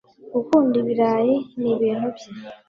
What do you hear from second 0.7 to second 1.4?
ibirayi